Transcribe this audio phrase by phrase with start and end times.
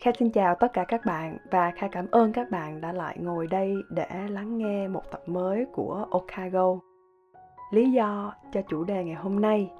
[0.00, 3.16] Kha xin chào tất cả các bạn và Kha cảm ơn các bạn đã lại
[3.20, 6.78] ngồi đây để lắng nghe một tập mới của Okago.
[7.70, 9.70] Lý do cho chủ đề ngày hôm nay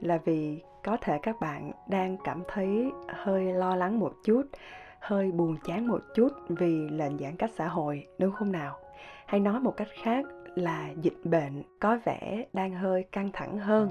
[0.00, 4.42] là vì có thể các bạn đang cảm thấy hơi lo lắng một chút,
[5.00, 8.76] hơi buồn chán một chút vì lệnh giãn cách xã hội đúng không nào?
[9.26, 10.24] Hay nói một cách khác
[10.54, 13.90] là dịch bệnh có vẻ đang hơi căng thẳng hơn.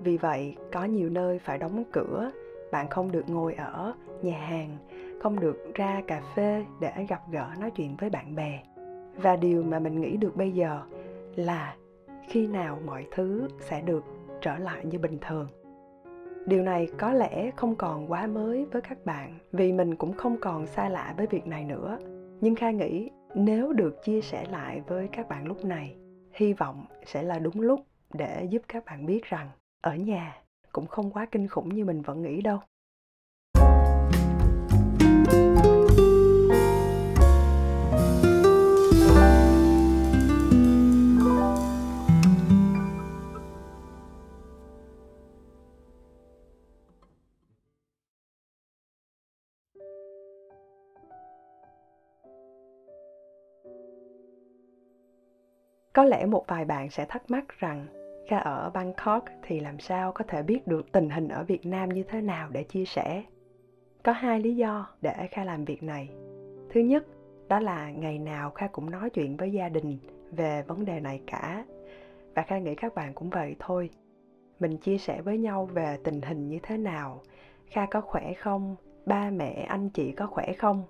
[0.00, 2.30] Vì vậy, có nhiều nơi phải đóng cửa,
[2.72, 4.78] bạn không được ngồi ở nhà hàng
[5.22, 8.62] không được ra cà phê để gặp gỡ nói chuyện với bạn bè.
[9.16, 10.82] Và điều mà mình nghĩ được bây giờ
[11.36, 11.76] là
[12.28, 14.04] khi nào mọi thứ sẽ được
[14.40, 15.48] trở lại như bình thường.
[16.46, 20.36] Điều này có lẽ không còn quá mới với các bạn, vì mình cũng không
[20.40, 21.98] còn xa lạ với việc này nữa.
[22.40, 25.96] Nhưng kha nghĩ nếu được chia sẻ lại với các bạn lúc này,
[26.32, 27.80] hy vọng sẽ là đúng lúc
[28.14, 29.50] để giúp các bạn biết rằng
[29.80, 30.36] ở nhà
[30.72, 32.58] cũng không quá kinh khủng như mình vẫn nghĩ đâu.
[55.92, 57.86] Có lẽ một vài bạn sẽ thắc mắc rằng
[58.28, 61.88] Kha ở Bangkok thì làm sao có thể biết được tình hình ở Việt Nam
[61.88, 63.22] như thế nào để chia sẻ.
[64.02, 66.08] Có hai lý do để Kha làm việc này.
[66.70, 67.04] Thứ nhất,
[67.48, 69.98] đó là ngày nào Kha cũng nói chuyện với gia đình
[70.30, 71.64] về vấn đề này cả.
[72.34, 73.90] Và Kha nghĩ các bạn cũng vậy thôi.
[74.60, 77.20] Mình chia sẻ với nhau về tình hình như thế nào,
[77.66, 78.76] Kha có khỏe không,
[79.06, 80.84] ba mẹ, anh chị có khỏe không.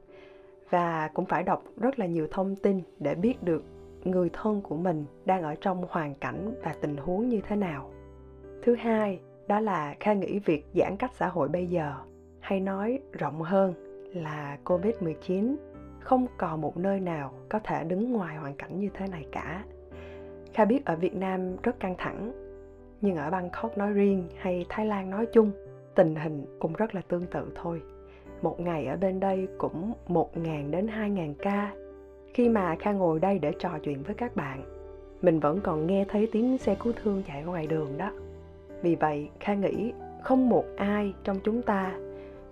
[0.71, 3.65] Và cũng phải đọc rất là nhiều thông tin để biết được
[4.05, 7.91] người thân của mình đang ở trong hoàn cảnh và tình huống như thế nào.
[8.63, 11.95] Thứ hai, đó là kha nghĩ việc giãn cách xã hội bây giờ
[12.41, 13.75] hay nói rộng hơn
[14.15, 15.57] là covid 19
[16.01, 19.65] không còn một nơi nào có thể đứng ngoài hoàn cảnh như thế này cả.
[20.55, 22.33] Kha biết ở việt nam rất căng thẳng,
[23.01, 25.51] nhưng ở bangkok nói riêng hay thái lan nói chung,
[25.95, 27.83] tình hình cũng rất là tương tự thôi.
[28.43, 31.73] Một ngày ở bên đây cũng 1.000 đến 2.000 ca
[32.35, 34.63] khi mà Kha ngồi đây để trò chuyện với các bạn,
[35.23, 38.11] mình vẫn còn nghe thấy tiếng xe cứu thương chạy ngoài đường đó.
[38.83, 41.93] Vì vậy, Kha nghĩ không một ai trong chúng ta,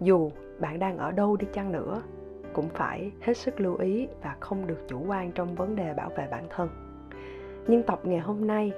[0.01, 0.31] dù
[0.61, 2.03] bạn đang ở đâu đi chăng nữa,
[2.53, 6.11] cũng phải hết sức lưu ý và không được chủ quan trong vấn đề bảo
[6.17, 6.69] vệ bản thân.
[7.69, 8.73] Nhưng tập ngày hôm nay,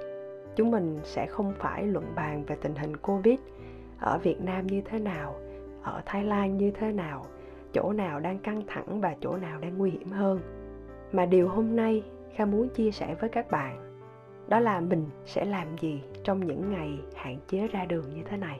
[0.55, 3.39] chúng mình sẽ không phải luận bàn về tình hình Covid
[3.99, 5.35] ở Việt Nam như thế nào,
[5.83, 7.25] ở Thái Lan như thế nào,
[7.73, 10.62] chỗ nào đang căng thẳng và chỗ nào đang nguy hiểm hơn
[11.13, 12.03] mà điều hôm nay
[12.35, 13.99] kha muốn chia sẻ với các bạn,
[14.47, 18.37] đó là mình sẽ làm gì trong những ngày hạn chế ra đường như thế
[18.37, 18.59] này.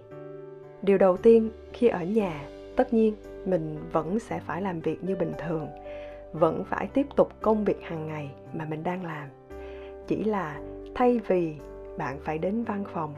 [0.82, 3.16] Điều đầu tiên, khi ở nhà, tất nhiên
[3.46, 5.68] mình vẫn sẽ phải làm việc như bình thường,
[6.34, 9.28] vẫn phải tiếp tục công việc hàng ngày mà mình đang làm.
[10.08, 10.60] Chỉ là
[10.96, 11.56] thay vì
[11.98, 13.14] bạn phải đến văn phòng,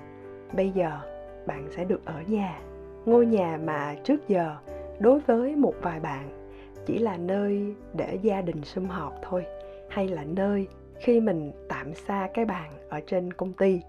[0.53, 1.00] bây giờ
[1.47, 2.59] bạn sẽ được ở nhà,
[3.06, 4.56] ngôi nhà mà trước giờ
[5.00, 6.44] đối với một vài bạn
[6.85, 9.46] chỉ là nơi để gia đình sum họp thôi,
[9.90, 10.68] hay là nơi
[11.00, 13.81] khi mình tạm xa cái bàn ở trên công ty.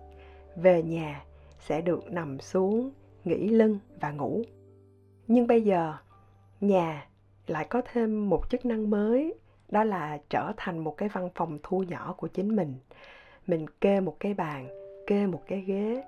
[0.56, 1.24] Về nhà
[1.58, 2.90] sẽ được nằm xuống,
[3.24, 4.42] nghỉ lưng và ngủ.
[5.26, 5.94] Nhưng bây giờ,
[6.60, 7.06] nhà
[7.46, 9.34] lại có thêm một chức năng mới,
[9.68, 12.74] đó là trở thành một cái văn phòng thu nhỏ của chính mình.
[13.46, 14.68] Mình kê một cái bàn,
[15.06, 16.04] kê một cái ghế,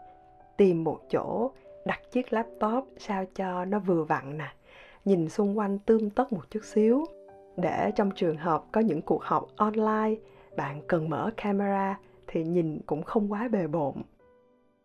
[0.56, 1.50] tìm một chỗ,
[1.87, 4.53] đặt chiếc laptop sao cho nó vừa vặn nè
[5.04, 7.04] nhìn xung quanh tươm tất một chút xíu,
[7.56, 10.14] để trong trường hợp có những cuộc họp online,
[10.56, 13.94] bạn cần mở camera thì nhìn cũng không quá bề bộn.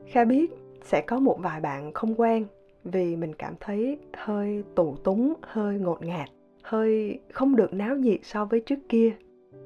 [0.06, 0.52] Kha biết
[0.84, 2.46] sẽ có một vài bạn không quen
[2.84, 6.30] vì mình cảm thấy hơi tù túng, hơi ngột ngạt,
[6.64, 9.14] hơi không được náo nhiệt so với trước kia.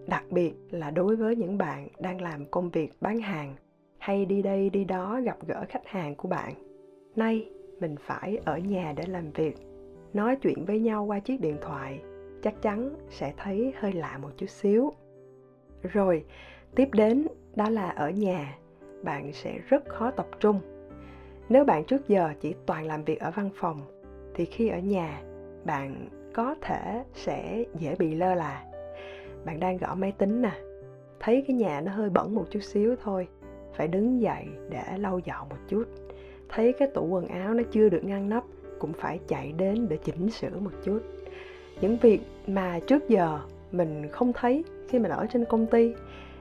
[0.08, 3.56] Đặc biệt là đối với những bạn đang làm công việc bán hàng
[3.98, 6.54] hay đi đây đi đó gặp gỡ khách hàng của bạn.
[7.16, 7.50] Nay,
[7.80, 9.58] mình phải ở nhà để làm việc
[10.14, 12.02] nói chuyện với nhau qua chiếc điện thoại,
[12.44, 14.94] chắc chắn sẽ thấy hơi lạ một chút xíu.
[15.84, 16.26] Rồi,
[16.76, 18.58] tiếp đến đó là ở nhà,
[19.04, 20.60] bạn sẽ rất khó tập trung.
[21.50, 23.82] Nếu bạn trước giờ chỉ toàn làm việc ở văn phòng,
[24.34, 25.22] thì khi ở nhà,
[25.66, 28.64] bạn có thể sẽ dễ bị lơ là.
[29.46, 30.52] Bạn đang gõ máy tính nè,
[31.20, 33.28] thấy cái nhà nó hơi bẩn một chút xíu thôi,
[33.74, 35.84] phải đứng dậy để lau dọn một chút.
[36.50, 38.44] Thấy cái tủ quần áo nó chưa được ngăn nắp
[38.80, 41.00] cũng phải chạy đến để chỉnh sửa một chút.
[41.82, 43.40] Những việc mà trước giờ
[43.72, 45.94] mình không thấy khi mình ở trên công ty,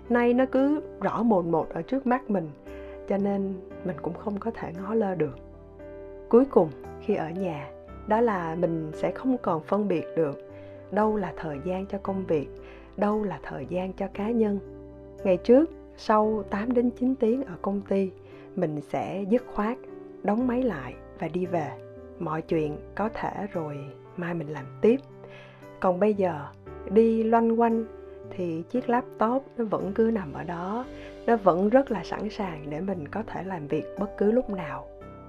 [0.09, 2.49] nay nó cứ rõ mồn một ở trước mắt mình,
[3.09, 3.55] cho nên
[3.85, 5.39] mình cũng không có thể ngó lơ được.
[6.29, 6.69] Cuối cùng,
[7.01, 7.71] khi ở nhà,
[8.07, 10.47] đó là mình sẽ không còn phân biệt được
[10.91, 12.49] đâu là thời gian cho công việc,
[12.97, 14.59] đâu là thời gian cho cá nhân.
[15.25, 18.11] Ngày trước, sau 8 đến 9 tiếng ở công ty,
[18.57, 19.79] mình sẽ dứt khoát,
[20.23, 21.86] đóng máy lại và đi về
[22.19, 23.79] mọi chuyện có thể rồi
[24.17, 24.97] mai mình làm tiếp.
[25.81, 26.47] Còn bây giờ,
[26.91, 27.85] đi loanh quanh
[28.31, 30.85] thì chiếc laptop nó vẫn cứ nằm ở đó.
[31.27, 34.51] Nó vẫn rất là sẵn sàng để mình có thể làm việc bất cứ lúc
[34.51, 34.87] nào.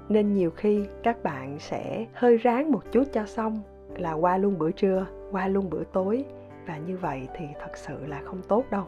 [0.10, 3.62] Nên nhiều khi các bạn sẽ hơi ráng một chút cho xong
[3.98, 6.26] là qua luôn bữa trưa, qua luôn bữa tối.
[6.68, 8.84] Và như vậy thì thật sự là không tốt đâu.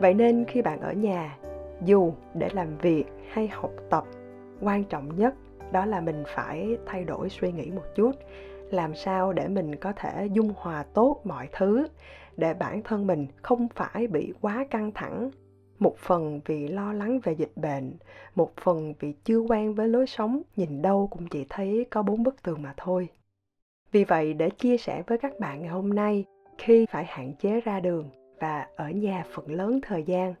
[0.00, 1.38] Vậy nên khi bạn ở nhà,
[1.84, 4.04] dù để làm việc hay học tập,
[4.60, 5.34] quan trọng nhất
[5.72, 8.12] đó là mình phải thay đổi suy nghĩ một chút.
[8.70, 11.86] Làm sao để mình có thể dung hòa tốt mọi thứ
[12.36, 15.30] để bản thân mình không phải bị quá căng thẳng.
[15.78, 17.92] Một phần vì lo lắng về dịch bệnh
[18.34, 22.22] một phần vì chưa quen với lối sống nhìn đâu cũng chỉ thấy có bốn
[22.22, 23.08] bức tường mà thôi.
[23.92, 26.24] Vì vậy để chia sẻ với các bạn ngày hôm nay
[26.58, 30.34] khi phải hạn chế ra đường và ở nhà phần lớn thời gian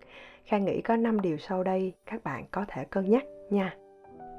[0.50, 3.76] Kha nghĩ có 5 điều sau đây các bạn có thể cân nhắc nha.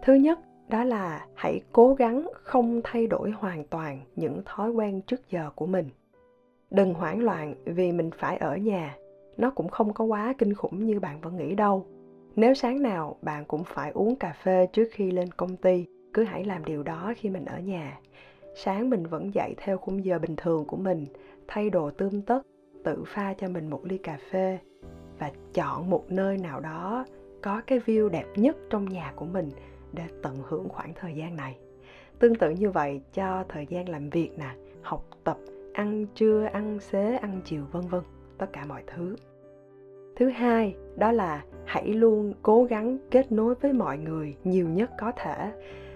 [0.04, 5.02] Thứ nhất, đó là hãy cố gắng không thay đổi hoàn toàn những thói quen
[5.02, 5.90] trước giờ của mình.
[6.72, 8.98] Đừng hoảng loạn vì mình phải ở nhà,
[9.38, 11.86] nó cũng không có quá kinh khủng như bạn vẫn nghĩ đâu.
[12.36, 16.24] Nếu sáng nào bạn cũng phải uống cà phê trước khi lên công ty, cứ
[16.24, 18.00] hãy làm điều đó khi mình ở nhà.
[18.56, 21.06] Sáng mình vẫn dậy theo khung giờ bình thường của mình,
[21.48, 22.42] thay đồ tươm tất,
[22.84, 24.60] tự pha cho mình một ly cà phê
[25.20, 27.06] và chọn một nơi nào đó
[27.42, 29.50] có cái view đẹp nhất trong nhà của mình
[29.94, 31.58] để tận hưởng khoảng thời gian này.
[32.20, 35.38] Tương tự như vậy, cho thời gian làm việc nè, học tập,
[35.74, 38.02] ăn trưa, ăn xế, ăn chiều, vân vân,
[38.38, 39.16] tất cả mọi thứ.
[40.16, 44.92] Thứ hai, đó là hãy luôn cố gắng kết nối với mọi người nhiều nhất
[45.00, 45.52] có thể.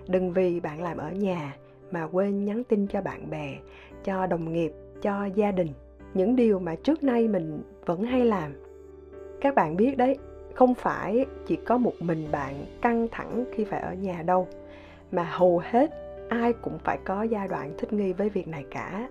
[0.07, 1.57] Đừng vì bạn làm ở nhà
[1.91, 3.57] mà quên nhắn tin cho bạn bè,
[4.03, 4.71] cho đồng nghiệp,
[5.01, 5.69] cho gia đình.
[6.13, 8.53] Những điều mà trước nay mình vẫn hay làm.
[9.41, 10.17] Các bạn biết đấy
[10.55, 14.47] không phải chỉ có một mình bạn căng thẳng khi phải ở nhà đâu,
[15.11, 15.91] mà hầu hết
[16.29, 19.09] ai cũng phải có giai đoạn thích nghi với việc này cả.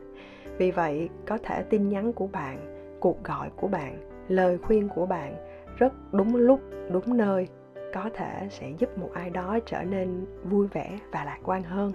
[0.59, 2.59] Vì vậy, có thể tin nhắn của bạn,
[3.01, 3.99] cuộc gọi của bạn,
[4.29, 5.37] lời khuyên của bạn
[5.77, 6.61] rất đúng lúc,
[6.91, 7.49] đúng nơi
[7.95, 11.93] có thể sẽ giúp một ai đó trở nên vui vẻ và lạc quan hơn.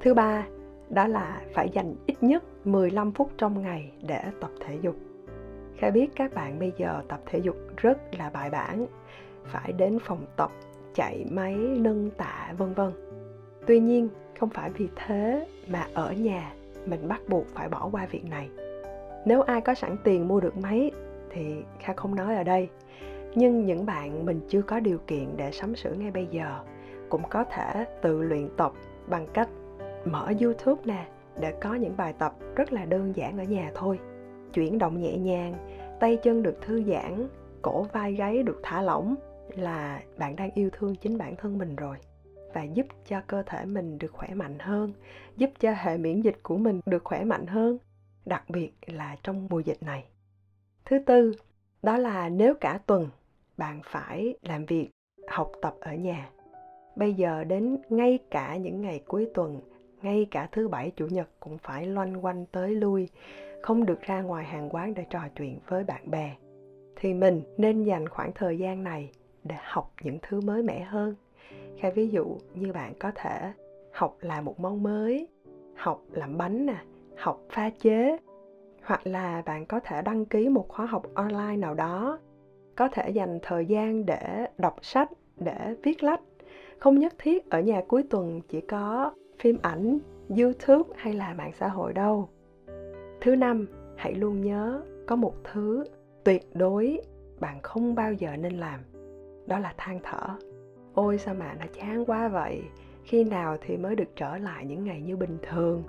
[0.00, 0.46] Thứ ba,
[0.88, 4.96] đó là phải dành ít nhất 15 phút trong ngày để tập thể dục.
[5.76, 8.86] Kha biết các bạn bây giờ tập thể dục rất là bài bản,
[9.44, 10.50] phải đến phòng tập,
[10.94, 12.92] chạy máy, nâng tạ vân vân.
[13.66, 14.08] Tuy nhiên,
[14.40, 16.52] không phải vì thế mà ở nhà
[16.86, 18.48] mình bắt buộc phải bỏ qua việc này.
[19.24, 20.90] Nếu ai có sẵn tiền mua được máy
[21.30, 22.68] thì Kha không nói ở đây.
[23.34, 26.60] Nhưng những bạn mình chưa có điều kiện để sắm sửa ngay bây giờ
[27.08, 28.72] cũng có thể tự luyện tập
[29.06, 29.48] bằng cách
[30.04, 31.06] mở YouTube nè
[31.40, 33.98] để có những bài tập rất là đơn giản ở nhà thôi
[34.52, 35.54] chuyển động nhẹ nhàng,
[36.00, 37.28] tay chân được thư giãn,
[37.62, 39.14] cổ vai gáy được thả lỏng
[39.56, 41.96] là bạn đang yêu thương chính bản thân mình rồi
[42.54, 44.92] và giúp cho cơ thể mình được khỏe mạnh hơn,
[45.36, 47.78] giúp cho hệ miễn dịch của mình được khỏe mạnh hơn,
[48.26, 50.04] đặc biệt là trong mùa dịch này.
[50.84, 51.32] Thứ tư,
[51.82, 53.08] đó là nếu cả tuần
[53.56, 54.90] bạn phải làm việc,
[55.28, 56.30] học tập ở nhà.
[56.96, 59.60] Bây giờ đến ngay cả những ngày cuối tuần
[60.02, 63.08] ngay cả thứ bảy, chủ nhật cũng phải loanh quanh tới lui,
[63.62, 66.36] không được ra ngoài hàng quán để trò chuyện với bạn bè.
[66.96, 69.10] Thì mình nên dành khoảng thời gian này
[69.44, 71.14] để học những thứ mới mẻ hơn.
[71.78, 73.52] Khai ví dụ như bạn có thể
[73.92, 75.28] học làm một món mới,
[75.74, 76.76] học làm bánh nè,
[77.16, 78.16] học pha chế,
[78.82, 82.18] hoặc là bạn có thể đăng ký một khóa học online nào đó.
[82.76, 86.20] Có thể dành thời gian để đọc sách, để viết lách.
[86.78, 89.12] Không nhất thiết ở nhà cuối tuần chỉ có
[89.42, 89.98] phim ảnh,
[90.38, 92.28] youtube hay là mạng xã hội đâu.
[93.20, 95.84] Thứ năm, hãy luôn nhớ có một thứ
[96.24, 97.00] tuyệt đối
[97.40, 98.80] bạn không bao giờ nên làm,
[99.46, 100.26] đó là than thở.
[100.94, 102.62] Ôi sao mà nó chán quá vậy.
[103.04, 105.82] Khi nào thì mới được trở lại những ngày như bình thường?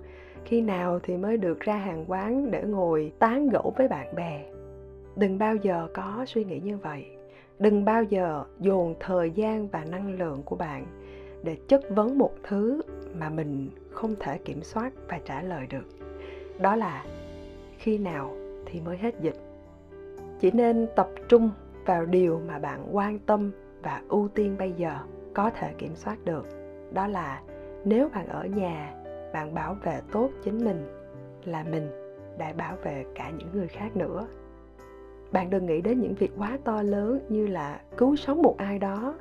[0.46, 4.46] Khi nào thì mới được ra hàng quán để ngồi tán gẫu với bạn bè?
[5.16, 7.06] Đừng bao giờ có suy nghĩ như vậy.
[7.60, 10.86] Đừng bao giờ dồn thời gian và năng lượng của bạn
[11.44, 12.82] để chất vấn một thứ
[13.20, 15.86] mà mình không thể kiểm soát và trả lời được.
[16.60, 17.06] Đó là,
[17.78, 18.36] khi nào
[18.66, 19.36] thì mới hết dịch?
[20.40, 21.50] Chỉ nên tập trung
[21.86, 23.52] vào điều mà bạn quan tâm
[23.84, 24.98] và ưu tiên bây giờ
[25.34, 26.46] có thể kiểm soát được.
[26.94, 27.42] Đó là,
[27.86, 28.94] nếu bạn ở nhà,
[29.34, 30.86] bạn bảo vệ tốt chính mình
[31.46, 31.88] là mình
[32.38, 34.28] đã bảo vệ cả những người khác nữa.
[35.32, 38.80] Bạn đừng nghĩ đến những việc quá to lớn như là cứu sống một ai
[38.80, 39.16] đó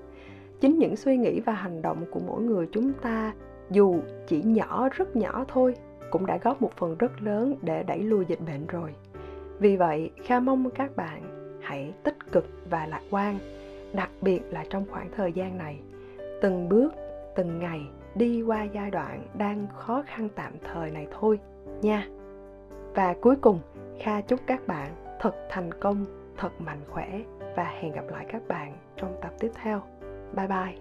[0.63, 3.35] chính những suy nghĩ và hành động của mỗi người chúng ta,
[3.71, 5.75] dù chỉ nhỏ, rất nhỏ thôi,
[6.11, 8.95] cũng đã góp một phần rất lớn để đẩy lùi dịch bệnh rồi.
[9.59, 11.23] Vì vậy, kha mong các bạn
[11.61, 13.39] hãy tích cực và lạc quan,
[13.93, 15.81] đặc biệt là trong khoảng thời gian này.
[16.43, 16.93] Từng bước,
[17.37, 17.81] từng ngày
[18.15, 21.39] đi qua giai đoạn đang khó khăn tạm thời này thôi,
[21.83, 22.07] nha.
[22.95, 23.61] Và cuối cùng,
[24.01, 24.91] kha chúc các bạn
[25.21, 26.05] thật thành công,
[26.37, 27.21] thật mạnh khỏe
[27.57, 29.83] và hẹn gặp lại các bạn trong tập tiếp theo.
[30.33, 30.77] Bye bye